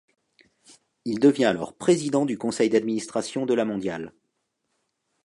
Il 1.05 1.19
devient 1.19 1.45
alors 1.45 1.75
président 1.75 2.25
du 2.25 2.35
Conseil 2.35 2.69
d’administration 2.71 3.45
de 3.45 3.53
La 3.53 3.65
Mondiale. 3.65 4.13